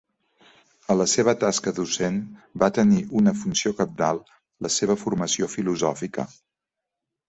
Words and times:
A 0.93 0.95
la 1.01 1.05
seva 1.11 1.35
tasca 1.43 1.73
docent 1.81 2.17
va 2.65 2.71
tenir 2.79 3.05
una 3.21 3.37
funció 3.45 3.75
cabdal 3.85 4.25
la 4.67 4.77
seva 4.81 5.01
formació 5.07 5.55
filosòfica. 5.57 6.33